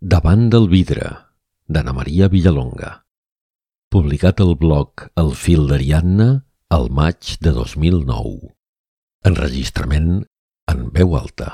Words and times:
Davant 0.00 0.46
del 0.48 0.64
vidre, 0.72 1.10
d'Anna 1.68 1.92
Maria 1.92 2.30
Villalonga. 2.32 3.02
Publicat 3.92 4.40
al 4.40 4.54
blog 4.56 5.04
El 5.20 5.34
fil 5.36 5.66
d'Ariadna 5.68 6.28
al 6.72 6.88
maig 6.88 7.34
de 7.44 7.52
2009. 7.52 8.48
Enregistrament 9.28 10.24
en 10.72 10.88
veu 10.96 11.12
alta. 11.20 11.50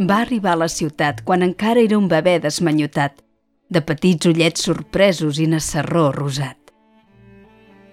Va 0.00 0.22
arribar 0.24 0.56
a 0.56 0.62
la 0.64 0.72
ciutat 0.72 1.20
quan 1.28 1.44
encara 1.44 1.84
era 1.84 2.00
un 2.00 2.08
bebè 2.08 2.38
desmanyotat, 2.40 3.20
de 3.68 3.84
petits 3.84 4.32
ullets 4.32 4.64
sorpresos 4.64 5.44
i 5.44 5.52
nassarró 5.52 6.08
rosat. 6.16 6.65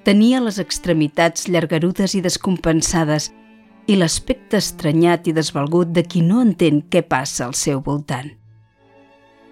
Tenia 0.03 0.41
les 0.43 0.57
extremitats 0.59 1.45
llargarudes 1.47 2.11
i 2.17 2.19
descompensades 2.23 3.29
i 3.87 3.95
l'aspecte 3.95 4.59
estranyat 4.59 5.29
i 5.31 5.33
desvalgut 5.37 5.93
de 5.95 6.03
qui 6.03 6.19
no 6.19 6.41
entén 6.43 6.81
què 6.91 7.05
passa 7.07 7.45
al 7.45 7.55
seu 7.55 7.79
voltant. 7.85 8.27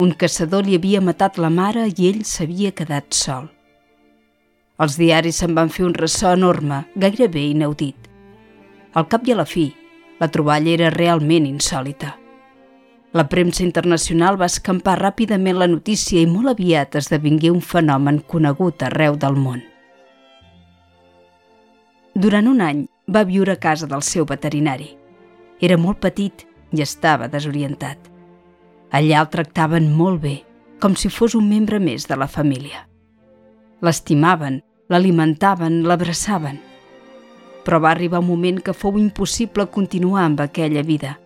Un 0.04 0.12
caçador 0.12 0.68
li 0.68 0.76
havia 0.76 1.00
matat 1.00 1.40
la 1.40 1.54
mare 1.54 1.86
i 1.88 2.10
ell 2.10 2.26
s'havia 2.28 2.74
quedat 2.76 3.16
sol. 3.16 3.48
Els 4.82 5.00
diaris 5.00 5.40
se'n 5.40 5.56
van 5.56 5.72
fer 5.72 5.86
un 5.88 5.96
ressò 5.96 6.34
enorme, 6.36 6.84
gairebé 7.00 7.48
inaudit. 7.54 8.12
Al 8.92 9.08
cap 9.08 9.28
i 9.28 9.32
a 9.32 9.40
la 9.40 9.48
fi, 9.48 9.70
la 10.20 10.28
troballa 10.28 10.76
era 10.76 10.92
realment 10.92 11.48
insòlita. 11.48 12.18
La 13.16 13.30
premsa 13.32 13.64
internacional 13.64 14.36
va 14.40 14.52
escampar 14.52 15.00
ràpidament 15.00 15.64
la 15.64 15.72
notícia 15.72 16.20
i 16.20 16.28
molt 16.28 16.58
aviat 16.58 17.00
esdevingué 17.00 17.56
un 17.56 17.64
fenomen 17.64 18.20
conegut 18.28 18.84
arreu 18.84 19.16
del 19.16 19.40
món. 19.40 19.71
Durant 22.14 22.48
un 22.52 22.60
any 22.60 22.80
va 23.08 23.24
viure 23.24 23.54
a 23.54 23.60
casa 23.60 23.88
del 23.88 24.02
seu 24.04 24.26
veterinari. 24.28 24.90
Era 25.64 25.78
molt 25.80 26.02
petit 26.04 26.44
i 26.76 26.82
estava 26.84 27.30
desorientat. 27.32 28.10
Allà 28.92 29.22
el 29.22 29.30
tractaven 29.32 29.88
molt 29.96 30.20
bé, 30.20 30.34
com 30.84 30.98
si 31.00 31.08
fos 31.08 31.38
un 31.40 31.48
membre 31.48 31.80
més 31.80 32.10
de 32.10 32.18
la 32.20 32.28
família. 32.28 32.84
L'estimaven, 33.80 34.60
l'alimentaven, 34.92 35.86
l'abraçaven. 35.88 36.60
Però 37.64 37.80
va 37.80 37.94
arribar 37.96 38.20
un 38.20 38.28
moment 38.28 38.60
que 38.60 38.76
fou 38.76 39.00
impossible 39.00 39.70
continuar 39.72 40.26
amb 40.26 40.44
aquella 40.44 40.84
vida. 40.84 41.18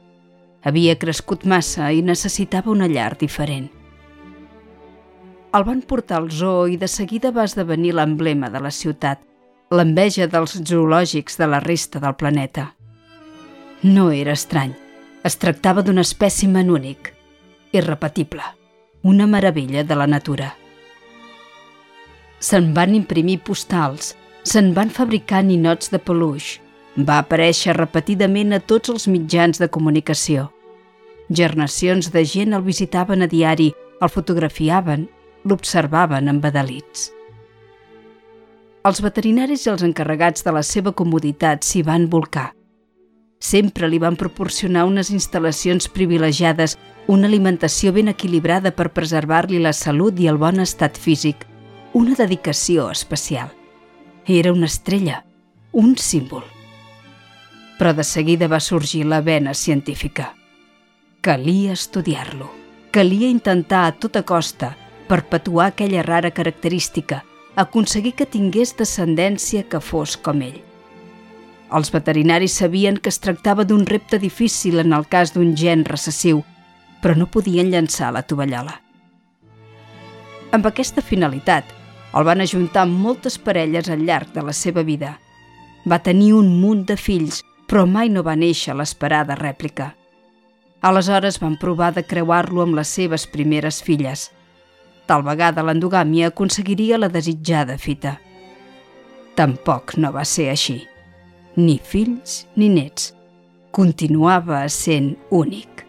Havia 0.62 1.00
crescut 1.02 1.50
massa 1.50 1.90
i 1.90 2.06
necessitava 2.06 2.70
una 2.70 2.86
llar 2.86 3.16
diferent. 3.18 3.72
El 5.56 5.64
van 5.66 5.82
portar 5.82 6.22
al 6.22 6.30
zoo 6.30 6.68
i 6.70 6.78
de 6.78 6.88
seguida 6.88 7.32
va 7.32 7.48
esdevenir 7.50 7.96
l'emblema 7.96 8.54
de 8.54 8.62
la 8.62 8.70
ciutat– 8.70 9.24
l'enveja 9.74 10.28
dels 10.30 10.60
zoològics 10.62 11.40
de 11.40 11.48
la 11.50 11.60
resta 11.60 12.00
del 12.00 12.14
planeta. 12.16 12.74
No 13.82 14.12
era 14.12 14.36
estrany. 14.38 14.76
Es 15.26 15.40
tractava 15.42 15.82
d'un 15.82 15.98
espècimen 15.98 16.70
únic, 16.70 17.10
irrepetible, 17.74 18.44
una 19.02 19.26
meravella 19.26 19.84
de 19.84 19.96
la 19.98 20.06
natura. 20.06 20.52
Se'n 22.40 22.74
van 22.76 22.94
imprimir 22.94 23.40
postals, 23.42 24.14
se'n 24.46 24.74
van 24.78 24.94
fabricar 24.94 25.42
ninots 25.44 25.90
de 25.90 25.98
peluix, 25.98 26.60
va 26.96 27.18
aparèixer 27.24 27.74
repetidament 27.74 28.54
a 28.54 28.62
tots 28.62 28.94
els 28.94 29.08
mitjans 29.10 29.58
de 29.58 29.68
comunicació. 29.68 30.52
Gernacions 31.30 32.12
de 32.14 32.22
gent 32.22 32.54
el 32.54 32.62
visitaven 32.62 33.26
a 33.26 33.28
diari, 33.28 33.72
el 33.98 34.14
fotografiaven, 34.14 35.10
l'observaven 35.44 36.30
embadalits. 36.30 37.10
Els 38.86 39.00
veterinaris 39.02 39.64
i 39.66 39.72
els 39.72 39.84
encarregats 39.86 40.46
de 40.46 40.52
la 40.54 40.62
seva 40.62 40.92
comoditat 40.94 41.64
s'hi 41.66 41.82
van 41.88 42.04
volcar. 42.10 42.52
Sempre 43.42 43.90
li 43.90 43.98
van 44.04 44.18
proporcionar 44.20 44.84
unes 44.86 45.10
instal·lacions 45.10 45.90
privilegiades, 45.96 46.78
una 47.10 47.26
alimentació 47.26 47.94
ben 47.98 48.14
equilibrada 48.14 48.72
per 48.78 48.92
preservar-li 48.94 49.64
la 49.64 49.74
salut 49.74 50.22
i 50.22 50.30
el 50.30 50.38
bon 50.38 50.62
estat 50.62 51.02
físic, 51.02 51.48
una 51.98 52.14
dedicació 52.14 52.92
especial. 52.94 53.50
Era 54.26 54.54
una 54.54 54.70
estrella, 54.70 55.24
un 55.72 55.98
símbol. 55.98 56.46
Però 57.80 57.92
de 57.94 58.06
seguida 58.06 58.48
va 58.48 58.62
sorgir 58.62 59.06
la 59.10 59.22
vena 59.22 59.54
científica. 59.54 60.34
Calia 61.22 61.74
estudiar-lo. 61.74 62.52
Calia 62.92 63.34
intentar 63.34 63.86
a 63.88 63.94
tota 63.98 64.22
costa 64.24 64.76
perpetuar 65.10 65.72
aquella 65.74 66.04
rara 66.06 66.30
característica– 66.32 67.26
aconseguir 67.56 68.14
que 68.20 68.28
tingués 68.28 68.76
descendència 68.76 69.64
que 69.72 69.80
fos 69.80 70.16
com 70.20 70.42
ell. 70.44 70.60
Els 71.76 71.92
veterinaris 71.92 72.58
sabien 72.60 73.00
que 73.00 73.10
es 73.10 73.20
tractava 73.24 73.66
d'un 73.66 73.86
repte 73.88 74.20
difícil 74.20 74.80
en 74.84 74.94
el 74.94 75.08
cas 75.08 75.34
d'un 75.34 75.56
gen 75.58 75.86
recessiu, 75.88 76.44
però 77.02 77.16
no 77.16 77.32
podien 77.32 77.72
llançar 77.72 78.12
la 78.14 78.24
tovallola. 78.28 78.76
Amb 80.52 80.68
aquesta 80.68 81.02
finalitat, 81.02 81.66
el 82.16 82.24
van 82.24 82.44
ajuntar 82.44 82.86
amb 82.86 83.00
moltes 83.08 83.38
parelles 83.40 83.90
al 83.90 84.06
llarg 84.08 84.32
de 84.36 84.44
la 84.46 84.54
seva 84.54 84.84
vida. 84.84 85.18
Va 85.88 86.00
tenir 86.04 86.34
un 86.36 86.48
munt 86.62 86.86
de 86.88 86.96
fills, 86.96 87.42
però 87.68 87.84
mai 87.88 88.10
no 88.10 88.24
va 88.24 88.38
néixer 88.40 88.76
l'esperada 88.76 89.36
rèplica. 89.36 89.94
Aleshores 90.86 91.40
van 91.42 91.58
provar 91.58 91.92
de 91.96 92.06
creuar-lo 92.06 92.62
amb 92.62 92.78
les 92.78 92.92
seves 93.00 93.28
primeres 93.28 93.82
filles– 93.84 94.30
Tal 95.06 95.22
vegada 95.22 95.62
l'endogàmia 95.62 96.32
aconseguiria 96.32 96.98
la 96.98 97.10
desitjada 97.14 97.78
fita. 97.78 98.16
Tampoc 99.38 99.94
no 100.02 100.12
va 100.16 100.24
ser 100.26 100.50
així. 100.50 100.80
Ni 101.56 101.78
fills 101.78 102.46
ni 102.58 102.72
nets. 102.74 103.12
Continuava 103.76 104.64
sent 104.72 105.14
únic. 105.30 105.84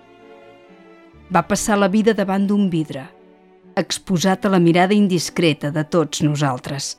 Va 1.32 1.42
passar 1.48 1.78
la 1.78 1.88
vida 1.88 2.12
davant 2.14 2.44
d'un 2.46 2.68
vidre, 2.70 3.06
exposat 3.78 4.46
a 4.46 4.52
la 4.52 4.60
mirada 4.62 4.94
indiscreta 4.94 5.70
de 5.74 5.84
tots 5.84 6.22
nosaltres. 6.22 6.96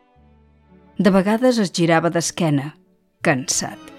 De 0.97 1.13
vegades 1.13 1.59
es 1.63 1.71
girava 1.71 2.09
d'esquena, 2.09 2.71
cansat. 3.21 3.91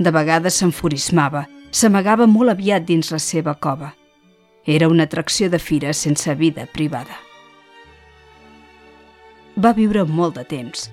De 0.00 0.10
vegades 0.10 0.58
s'enfurismava, 0.58 1.44
s'amagava 1.70 2.26
molt 2.26 2.56
aviat 2.56 2.88
dins 2.88 3.12
la 3.14 3.20
seva 3.22 3.54
cova. 3.54 3.92
Era 4.66 4.88
una 4.88 5.06
atracció 5.06 5.48
de 5.52 5.60
fira 5.60 5.92
sense 5.92 6.34
vida 6.34 6.66
privada 6.72 7.20
va 9.56 9.72
viure 9.72 10.04
molt 10.04 10.38
de 10.38 10.44
temps. 10.44 10.88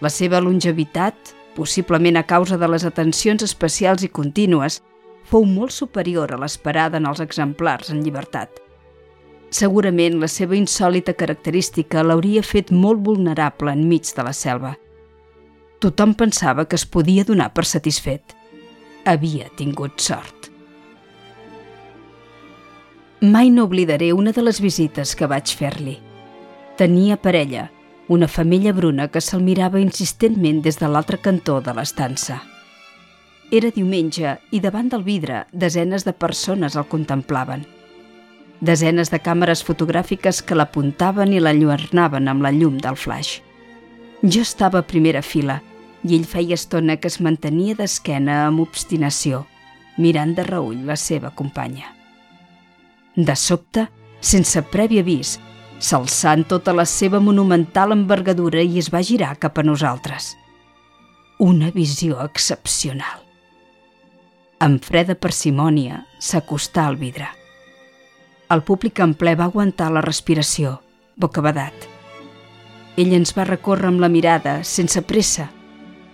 La 0.00 0.10
seva 0.12 0.40
longevitat, 0.40 1.34
possiblement 1.56 2.16
a 2.16 2.26
causa 2.26 2.58
de 2.60 2.68
les 2.68 2.84
atencions 2.84 3.42
especials 3.42 4.04
i 4.04 4.12
contínues, 4.12 4.80
fou 5.26 5.44
molt 5.48 5.74
superior 5.74 6.32
a 6.32 6.38
l'esperada 6.40 7.00
en 7.00 7.06
els 7.08 7.20
exemplars 7.20 7.90
en 7.90 8.02
llibertat. 8.04 8.50
Segurament 9.50 10.18
la 10.20 10.28
seva 10.28 10.56
insòlita 10.58 11.14
característica 11.14 12.02
l'hauria 12.02 12.42
fet 12.42 12.72
molt 12.72 13.02
vulnerable 13.06 13.72
enmig 13.72 14.10
de 14.16 14.24
la 14.26 14.34
selva. 14.34 14.74
Tothom 15.80 16.14
pensava 16.14 16.64
que 16.66 16.76
es 16.76 16.86
podia 16.86 17.24
donar 17.24 17.52
per 17.54 17.64
satisfet. 17.64 18.34
Havia 19.06 19.48
tingut 19.56 20.00
sort. 20.00 20.50
Mai 23.20 23.50
no 23.50 23.64
oblidaré 23.64 24.12
una 24.12 24.32
de 24.32 24.42
les 24.42 24.60
visites 24.60 25.14
que 25.16 25.28
vaig 25.30 25.52
fer-li. 25.56 25.96
Tenia 26.76 27.16
parella, 27.16 27.70
una 28.08 28.28
femella 28.28 28.72
bruna 28.72 29.08
que 29.08 29.20
se'l 29.20 29.42
mirava 29.42 29.80
insistentment 29.82 30.60
des 30.62 30.78
de 30.78 30.88
l'altre 30.88 31.18
cantó 31.18 31.60
de 31.60 31.74
l'estança. 31.74 32.42
Era 33.50 33.70
diumenge 33.74 34.36
i 34.50 34.60
davant 34.60 34.88
del 34.90 35.02
vidre 35.06 35.44
desenes 35.52 36.04
de 36.06 36.12
persones 36.12 36.76
el 36.76 36.86
contemplaven. 36.90 37.64
Desenes 38.60 39.10
de 39.10 39.20
càmeres 39.20 39.62
fotogràfiques 39.66 40.42
que 40.42 40.56
l'apuntaven 40.56 41.34
i 41.34 41.42
l'enlluernaven 41.42 42.28
amb 42.28 42.46
la 42.46 42.52
llum 42.54 42.78
del 42.82 42.96
flaix. 42.96 43.40
Jo 44.22 44.42
estava 44.42 44.80
a 44.80 44.86
primera 44.86 45.22
fila 45.22 45.60
i 46.02 46.14
ell 46.16 46.24
feia 46.24 46.54
estona 46.54 46.96
que 46.96 47.10
es 47.10 47.20
mantenia 47.20 47.74
d'esquena 47.74 48.46
amb 48.46 48.62
obstinació, 48.62 49.44
mirant 49.98 50.34
de 50.36 50.46
reull 50.46 50.86
la 50.86 50.96
seva 50.96 51.30
companya. 51.34 51.90
De 53.16 53.34
sobte, 53.36 53.86
sense 54.20 54.62
previ 54.72 55.00
avís, 55.00 55.36
s'alçà 55.78 56.32
en 56.36 56.44
tota 56.48 56.72
la 56.72 56.86
seva 56.88 57.20
monumental 57.20 57.92
envergadura 57.92 58.62
i 58.62 58.78
es 58.80 58.90
va 58.92 59.04
girar 59.04 59.36
cap 59.38 59.58
a 59.58 59.64
nosaltres. 59.66 60.34
Una 61.38 61.70
visió 61.70 62.22
excepcional. 62.24 63.22
Amb 64.58 64.80
freda 64.80 65.14
parsimònia 65.20 66.06
s'acostà 66.18 66.86
al 66.88 66.96
vidre. 66.96 67.28
El 68.48 68.62
públic 68.62 69.02
en 69.04 69.12
ple 69.18 69.34
va 69.36 69.50
aguantar 69.50 69.90
la 69.92 70.00
respiració, 70.04 70.78
bocabadat. 71.20 71.74
Ell 72.96 73.12
ens 73.12 73.34
va 73.36 73.44
recórrer 73.44 73.90
amb 73.90 74.00
la 74.00 74.08
mirada, 74.08 74.62
sense 74.64 75.02
pressa, 75.04 75.50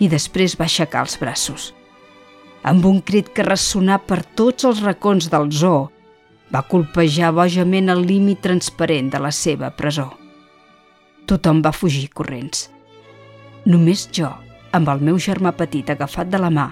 i 0.02 0.08
després 0.10 0.56
va 0.58 0.66
aixecar 0.66 1.04
els 1.06 1.14
braços. 1.20 1.70
Amb 2.66 2.86
un 2.86 2.98
crit 3.02 3.30
que 3.34 3.46
ressonà 3.46 4.00
per 4.02 4.24
tots 4.38 4.66
els 4.66 4.82
racons 4.82 5.28
del 5.30 5.50
zoo, 5.54 5.90
va 6.52 6.62
colpejar 6.68 7.32
bojament 7.32 7.88
el 7.88 8.04
límit 8.06 8.42
transparent 8.44 9.10
de 9.12 9.20
la 9.22 9.30
seva 9.32 9.70
presó. 9.70 10.10
Tothom 11.26 11.62
va 11.64 11.72
fugir 11.72 12.10
corrents. 12.12 12.68
Només 13.64 14.08
jo 14.12 14.28
amb 14.72 14.88
el 14.88 15.00
meu 15.04 15.18
germà 15.20 15.52
petit 15.56 15.88
agafat 15.92 16.28
de 16.32 16.40
la 16.40 16.50
mà, 16.50 16.70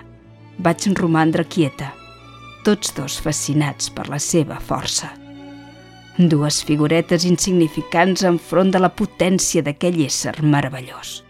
vaig 0.58 0.86
romandre 0.98 1.44
quieta, 1.44 1.92
tots 2.64 2.92
dos 2.96 3.18
fascinats 3.20 3.90
per 3.90 4.08
la 4.08 4.18
seva 4.18 4.58
força. 4.60 5.12
Dues 6.18 6.60
figuretes 6.64 7.24
insignificants 7.24 8.24
enfront 8.28 8.70
de 8.70 8.80
la 8.82 8.90
potència 8.92 9.62
d'aquell 9.62 10.02
ésser 10.04 10.34
meravellós. 10.42 11.22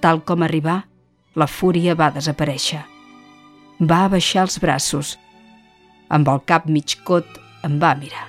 Tal 0.00 0.22
com 0.24 0.42
arribar, 0.42 0.86
la 1.34 1.46
fúria 1.46 1.94
va 1.94 2.12
desaparèixer. 2.14 2.80
Va 3.80 4.04
abaixar 4.06 4.46
els 4.46 4.56
braços. 4.62 5.16
Amb 6.08 6.28
el 6.30 6.42
cap 6.46 6.66
mig 6.70 6.96
cot 7.04 7.26
em 7.66 7.78
va 7.82 7.94
mirar. 7.98 8.26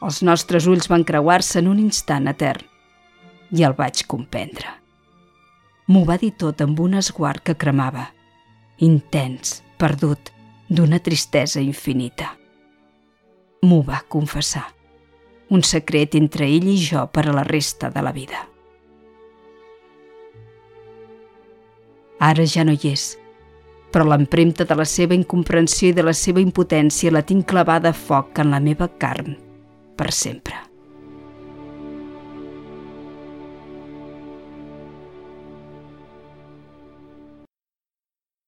Els 0.00 0.22
nostres 0.24 0.66
ulls 0.70 0.88
van 0.88 1.04
creuar-se 1.04 1.60
en 1.60 1.68
un 1.68 1.80
instant 1.82 2.30
etern 2.30 2.64
i 3.52 3.64
el 3.66 3.74
vaig 3.76 4.06
comprendre. 4.08 4.76
M'ho 5.90 6.04
va 6.08 6.16
dir 6.22 6.32
tot 6.38 6.62
amb 6.64 6.80
un 6.80 6.94
esguard 7.00 7.42
que 7.44 7.56
cremava, 7.58 8.06
intens, 8.78 9.58
perdut, 9.76 10.30
d'una 10.70 11.00
tristesa 11.02 11.60
infinita. 11.60 12.30
M'ho 13.66 13.82
va 13.84 14.04
confessar. 14.08 14.68
Un 15.50 15.64
secret 15.66 16.14
entre 16.14 16.46
ell 16.46 16.68
i 16.70 16.76
jo 16.78 17.02
per 17.10 17.26
a 17.26 17.34
la 17.34 17.42
resta 17.44 17.90
de 17.90 18.04
la 18.06 18.12
vida. 18.14 18.46
Ara 22.20 22.46
ja 22.46 22.62
no 22.64 22.76
hi 22.76 22.92
és, 22.92 23.16
però 23.90 24.06
l'empremta 24.06 24.64
de 24.64 24.78
la 24.78 24.86
seva 24.86 25.18
incomprensió 25.18 25.90
i 25.90 25.96
de 25.96 26.06
la 26.06 26.14
seva 26.16 26.40
impotència 26.40 27.12
la 27.12 27.26
tinc 27.26 27.48
clavada 27.50 27.90
a 27.90 28.00
foc 28.06 28.38
en 28.42 28.54
la 28.54 28.62
meva 28.62 28.88
carn 28.98 29.36
per 29.96 30.12
sempre. 30.14 30.69